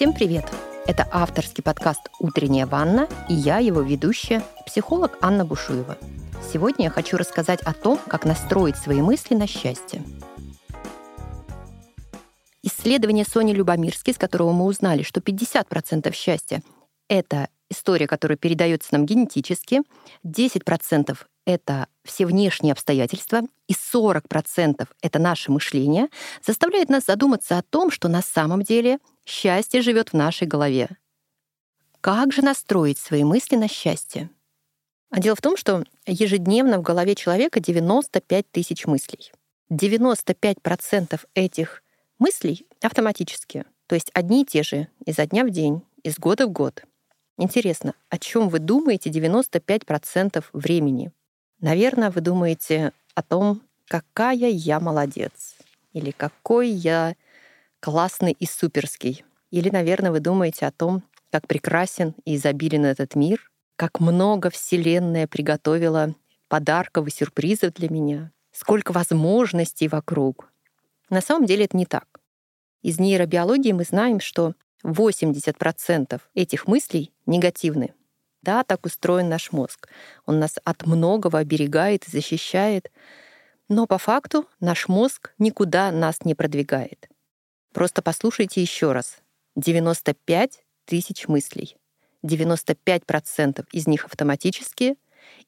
[0.00, 0.46] Всем привет!
[0.86, 5.98] Это авторский подкаст «Утренняя ванна» и я, его ведущая, психолог Анна Бушуева.
[6.50, 10.02] Сегодня я хочу рассказать о том, как настроить свои мысли на счастье.
[12.62, 16.62] Исследование Сони Любомирски, с которого мы узнали, что 50% счастья—
[17.10, 19.82] это история, которая передается нам генетически,
[20.24, 26.08] 10%— это все внешние обстоятельства, и 40%— это наше мышление,
[26.42, 28.98] заставляет нас задуматься о том, что на самом деле
[29.30, 30.88] счастье живет в нашей голове.
[32.00, 34.30] Как же настроить свои мысли на счастье?
[35.10, 39.32] А дело в том, что ежедневно в голове человека 95 тысяч мыслей.
[39.70, 41.82] 95% этих
[42.18, 46.50] мыслей автоматические, то есть одни и те же изо дня в день, из года в
[46.50, 46.84] год.
[47.38, 51.12] Интересно, о чем вы думаете 95% времени?
[51.60, 55.56] Наверное, вы думаете о том, какая я молодец,
[55.92, 57.14] или какой я
[57.80, 59.24] классный и суперский.
[59.50, 65.26] Или, наверное, вы думаете о том, как прекрасен и изобилен этот мир, как много Вселенная
[65.26, 66.14] приготовила
[66.48, 70.52] подарков и сюрпризов для меня, сколько возможностей вокруг.
[71.08, 72.20] На самом деле это не так.
[72.82, 77.94] Из нейробиологии мы знаем, что 80% этих мыслей негативны.
[78.42, 79.88] Да, так устроен наш мозг.
[80.24, 82.90] Он нас от многого оберегает и защищает.
[83.68, 87.09] Но по факту наш мозг никуда нас не продвигает.
[87.72, 89.18] Просто послушайте еще раз.
[89.56, 91.76] 95 тысяч мыслей.
[92.24, 94.96] 95% из них автоматические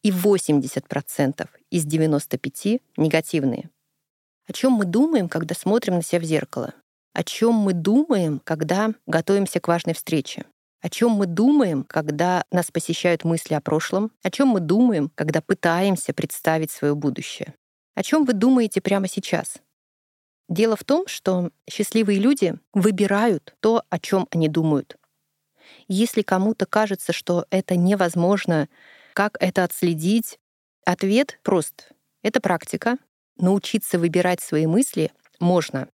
[0.02, 3.70] и 80% из 95 негативные.
[4.46, 6.74] О чем мы думаем, когда смотрим на себя в зеркало?
[7.12, 10.46] О чем мы думаем, когда готовимся к важной встрече?
[10.80, 14.10] О чем мы думаем, когда нас посещают мысли о прошлом?
[14.22, 17.54] О чем мы думаем, когда пытаемся представить свое будущее?
[17.94, 19.58] О чем вы думаете прямо сейчас?
[20.48, 24.96] Дело в том, что счастливые люди выбирают то, о чем они думают.
[25.88, 28.68] Если кому-то кажется, что это невозможно,
[29.14, 30.38] как это отследить?
[30.84, 31.90] Ответ прост.
[32.22, 32.96] Это практика.
[33.36, 35.88] Научиться выбирать свои мысли можно.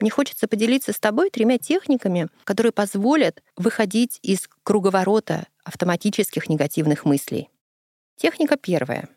[0.00, 7.48] Мне хочется поделиться с тобой тремя техниками, которые позволят выходить из круговорота автоматических негативных мыслей.
[8.16, 9.08] Техника первая.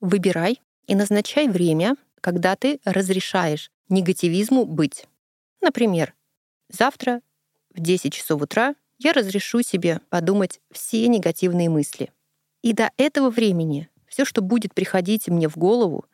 [0.00, 5.06] Выбирай и назначай время, когда ты разрешаешь негативизму быть.
[5.60, 6.14] Например,
[6.68, 7.20] завтра
[7.74, 12.12] в 10 часов утра я разрешу себе подумать все негативные мысли.
[12.62, 16.04] И до этого времени все, что будет приходить мне в голову,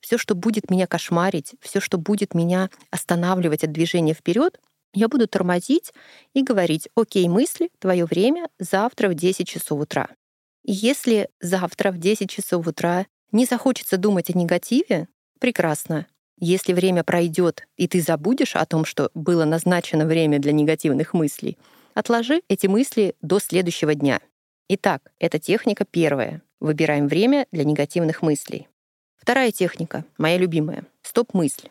[0.00, 4.58] все, что будет меня кошмарить, все, что будет меня останавливать от движения вперед,
[4.92, 5.92] я буду тормозить
[6.34, 10.08] и говорить, окей, мысли, твое время завтра в 10 часов утра.
[10.64, 15.08] И если завтра в 10 часов утра не захочется думать о негативе,
[15.38, 16.06] прекрасно.
[16.40, 21.58] Если время пройдет, и ты забудешь о том, что было назначено время для негативных мыслей,
[21.94, 24.20] отложи эти мысли до следующего дня.
[24.68, 26.42] Итак, это техника первая.
[26.58, 28.68] Выбираем время для негативных мыслей.
[29.16, 31.68] Вторая техника, моя любимая— стоп-мысль.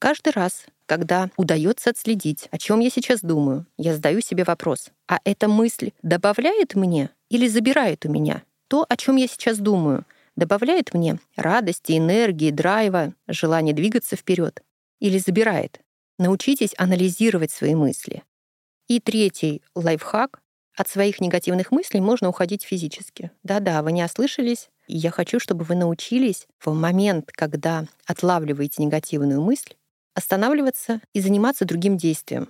[0.00, 5.20] Каждый раз, когда удается отследить, о чем я сейчас думаю, я задаю себе вопрос, а
[5.24, 10.04] эта мысль добавляет мне или забирает у меня то, о чем я сейчас думаю,
[10.36, 14.62] добавляет мне радости, энергии, драйва, желания двигаться вперед
[15.00, 15.80] или забирает.
[16.18, 18.22] Научитесь анализировать свои мысли.
[18.88, 20.42] И третий лайфхак—
[20.76, 23.30] от своих негативных мыслей можно уходить физически.
[23.42, 29.42] Да-да, вы не ослышались, и я хочу, чтобы вы научились в момент, когда отлавливаете негативную
[29.42, 29.74] мысль,
[30.14, 32.48] останавливаться и заниматься другим действием.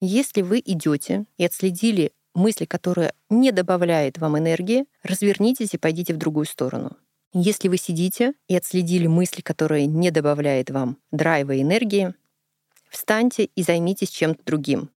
[0.00, 6.18] Если вы идете и отследили мысли, которая не добавляет вам энергии, развернитесь и пойдите в
[6.18, 6.96] другую сторону.
[7.34, 12.14] Если вы сидите и отследили мысли, которые не добавляет вам драйва и энергии,
[12.90, 14.90] встаньте и займитесь чем-то другим.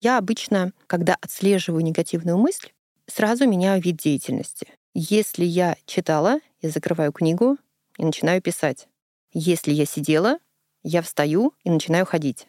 [0.00, 2.70] Я обычно, когда отслеживаю негативную мысль,
[3.06, 4.68] сразу меняю вид деятельности.
[4.94, 7.56] Если я читала, я закрываю книгу
[7.98, 8.86] и начинаю писать.
[9.32, 10.38] Если я сидела,
[10.84, 12.46] я встаю и начинаю ходить.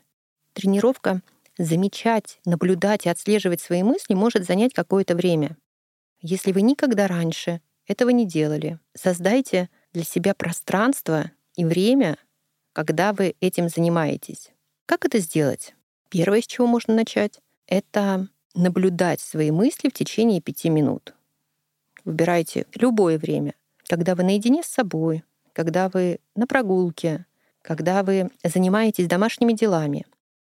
[0.53, 1.21] Тренировка
[1.57, 5.57] замечать, наблюдать и отслеживать свои мысли может занять какое-то время.
[6.21, 12.17] Если вы никогда раньше этого не делали, создайте для себя пространство и время,
[12.73, 14.51] когда вы этим занимаетесь.
[14.85, 15.75] Как это сделать?
[16.09, 21.13] Первое, с чего можно начать, это наблюдать свои мысли в течение пяти минут.
[22.03, 23.53] Выбирайте любое время,
[23.87, 25.23] когда вы наедине с собой,
[25.53, 27.25] когда вы на прогулке,
[27.61, 30.05] когда вы занимаетесь домашними делами.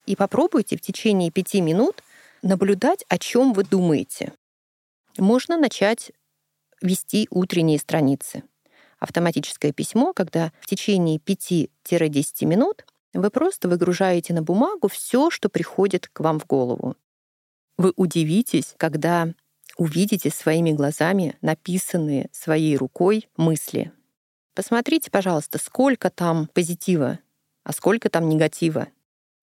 [0.07, 2.03] И попробуйте в течение пяти минут
[2.43, 4.33] наблюдать, о чем вы думаете.
[5.19, 6.13] Можно начать
[6.83, 8.43] вести утренние страницы.
[8.99, 16.09] Автоматическое письмо, когда в течение 5-10 минут вы просто выгружаете на бумагу все, что приходит
[16.09, 16.97] к вам в голову.
[17.79, 19.29] Вы удивитесь, когда
[19.77, 23.93] увидите своими глазами написанные своей рукой мысли.
[24.55, 27.19] Посмотрите, пожалуйста, сколько там позитива,
[27.65, 28.89] а сколько там негатива.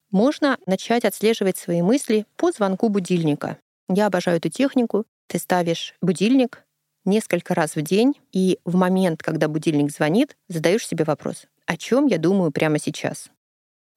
[0.09, 3.59] Можно начать отслеживать свои мысли по звонку будильника.
[3.89, 5.06] Я обожаю эту технику.
[5.27, 6.62] Ты ставишь будильник
[7.05, 12.07] несколько раз в день, и в момент, когда будильник звонит, задаешь себе вопрос, о чем
[12.07, 13.29] я думаю прямо сейчас.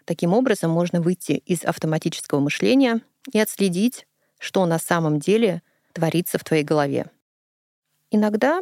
[0.05, 3.01] Таким образом можно выйти из автоматического мышления
[3.33, 4.07] и отследить,
[4.39, 5.63] что на самом деле
[5.93, 7.11] творится в твоей голове.
[8.11, 8.61] Иногда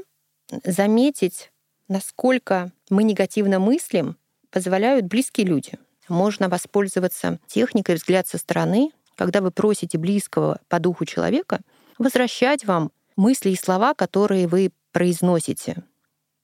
[0.64, 1.52] заметить,
[1.88, 4.16] насколько мы негативно мыслим,
[4.50, 5.72] позволяют близкие люди.
[6.08, 11.60] Можно воспользоваться техникой взгляд со стороны, когда вы просите близкого по духу человека
[11.98, 15.82] возвращать вам мысли и слова, которые вы произносите.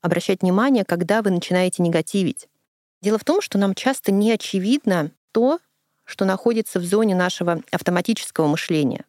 [0.02, 2.48] Обращать внимание, когда вы начинаете негативить.
[3.02, 5.58] Дело в том, что нам часто не очевидно то,
[6.04, 9.04] что находится в зоне нашего автоматического мышления.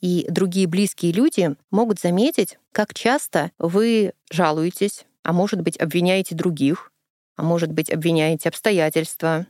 [0.00, 6.92] И другие близкие люди могут заметить, как часто вы жалуетесь, а может быть, обвиняете других,
[7.36, 9.46] а может быть, обвиняете обстоятельства.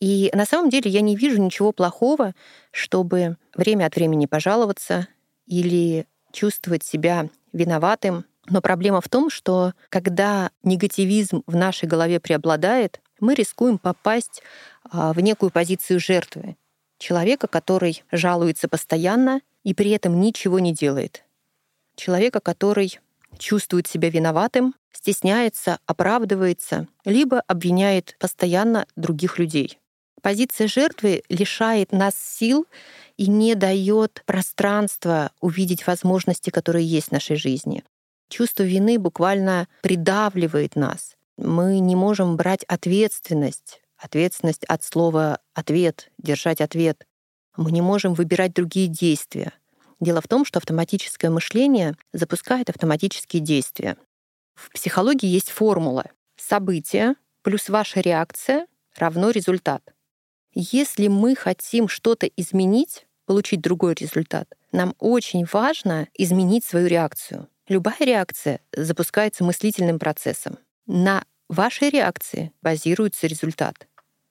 [0.00, 2.34] И на самом деле я не вижу ничего плохого,
[2.70, 5.08] чтобы время от времени пожаловаться
[5.46, 8.24] или чувствовать себя виноватым.
[8.48, 14.42] Но проблема в том, что когда негативизм в нашей голове преобладает, мы рискуем попасть
[14.90, 16.56] а, в некую позицию жертвы.
[16.98, 21.24] Человека, который жалуется постоянно и при этом ничего не делает.
[21.96, 22.98] Человека, который
[23.38, 29.78] чувствует себя виноватым, стесняется, оправдывается, либо обвиняет постоянно других людей.
[30.22, 32.66] Позиция жертвы лишает нас сил
[33.16, 37.84] и не дает пространства увидеть возможности, которые есть в нашей жизни.
[38.28, 41.16] Чувство вины буквально придавливает нас.
[41.36, 47.04] Мы не можем брать ответственность Ответственность от слова «ответ», держать ответ.
[47.56, 49.52] Мы не можем выбирать другие действия.
[49.98, 53.96] Дело в том, что автоматическое мышление запускает автоматические действия.
[54.54, 56.04] В психологии есть формула.
[56.36, 59.82] Событие плюс ваша реакция равно результат.
[60.54, 67.48] Если мы хотим что-то изменить, получить другой результат, нам очень важно изменить свою реакцию.
[67.68, 70.58] Любая реакция запускается мыслительным процессом.
[70.86, 73.86] На вашей реакции базируется результат.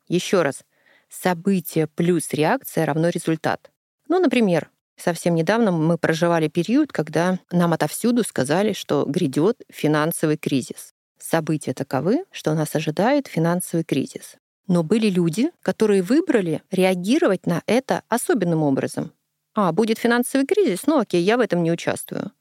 [0.08, 0.64] Еще раз,
[1.10, 3.72] событие плюс реакция равно результат.
[4.08, 10.94] Ну, например, совсем недавно мы проживали период, когда нам отовсюду сказали, что грядет финансовый кризис.
[11.20, 14.38] События таковы, что нас ожидает финансовый кризис.
[14.68, 19.14] Но были люди, которые выбрали реагировать на это особенным образом.
[19.56, 20.86] А, будет финансовый кризис?
[20.86, 22.32] Ну окей, я в этом не участвую.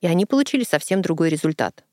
[0.00, 1.84] И они получили совсем другой результат.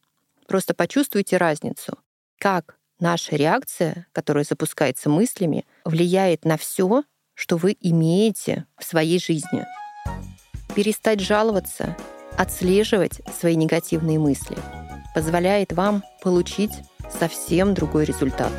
[0.48, 1.98] Просто почувствуйте разницу.
[2.38, 9.66] Как наша реакция, которая запускается мыслями, влияет на все, что вы имеете в своей жизни.
[10.76, 11.96] Перестать жаловаться,
[12.38, 14.58] отслеживать свои негативные мысли
[15.18, 16.74] позволяет вам получить
[17.10, 18.52] совсем другой результат.